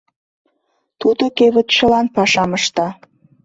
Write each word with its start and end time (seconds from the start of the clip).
Тудо 0.99 1.23
кевытчылан 1.37 2.07
пашам 2.15 2.51
ышта. 2.59 2.87